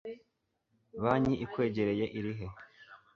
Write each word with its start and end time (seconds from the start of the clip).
banki 1.01 1.33
ikwegereye 1.45 2.05
irihe 2.17 2.47